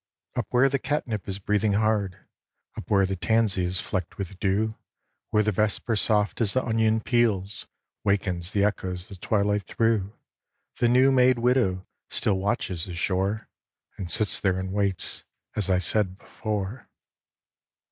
Up 0.35 0.47
where 0.49 0.67
the 0.67 0.79
catnip 0.79 1.29
is 1.29 1.37
breathing 1.37 1.73
hard, 1.73 2.17
Up 2.75 2.89
where 2.89 3.05
the 3.05 3.15
tansy 3.15 3.65
is 3.65 3.79
flecked 3.79 4.17
with 4.17 4.39
dew, 4.39 4.73
Where 5.29 5.43
the 5.43 5.51
vesper 5.51 5.95
soft 5.95 6.41
as 6.41 6.53
the 6.55 6.65
onion 6.65 7.01
peels 7.01 7.67
Wakens 8.03 8.51
the 8.51 8.63
echoes 8.63 9.09
the 9.09 9.15
twilight 9.15 9.67
through, 9.67 10.11
The 10.79 10.87
new 10.87 11.11
made 11.11 11.37
widow 11.37 11.85
still 12.09 12.39
watches 12.39 12.85
the 12.85 12.95
shore 12.95 13.47
And 13.95 14.09
sits 14.09 14.39
there 14.39 14.59
and 14.59 14.73
waits, 14.73 15.23
as 15.55 15.69
I 15.69 15.77
said 15.77 16.17
before. 16.17 16.89